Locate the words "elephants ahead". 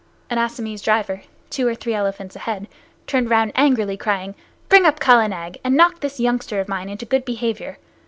1.93-2.67